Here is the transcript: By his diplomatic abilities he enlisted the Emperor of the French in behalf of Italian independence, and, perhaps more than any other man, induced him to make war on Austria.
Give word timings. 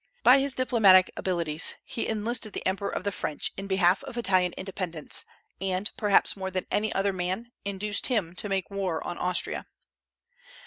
By 0.23 0.39
his 0.39 0.55
diplomatic 0.55 1.11
abilities 1.15 1.75
he 1.85 2.07
enlisted 2.07 2.53
the 2.53 2.65
Emperor 2.65 2.89
of 2.89 3.03
the 3.03 3.11
French 3.11 3.51
in 3.55 3.67
behalf 3.67 4.03
of 4.03 4.17
Italian 4.17 4.51
independence, 4.57 5.25
and, 5.61 5.91
perhaps 5.95 6.35
more 6.35 6.49
than 6.49 6.65
any 6.71 6.91
other 6.91 7.13
man, 7.13 7.51
induced 7.65 8.07
him 8.07 8.33
to 8.37 8.49
make 8.49 8.71
war 8.71 9.03
on 9.05 9.19
Austria. 9.19 9.67